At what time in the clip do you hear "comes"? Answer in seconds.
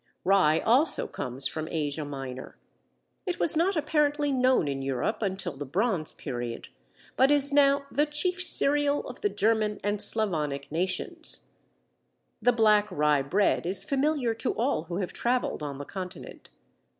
1.05-1.47